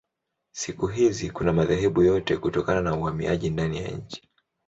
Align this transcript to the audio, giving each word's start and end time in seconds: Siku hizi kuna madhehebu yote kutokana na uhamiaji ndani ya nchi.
Siku 0.51 0.87
hizi 0.87 1.31
kuna 1.31 1.53
madhehebu 1.53 2.01
yote 2.01 2.37
kutokana 2.37 2.81
na 2.81 2.95
uhamiaji 2.95 3.49
ndani 3.49 3.77
ya 3.77 3.91
nchi. 3.91 4.29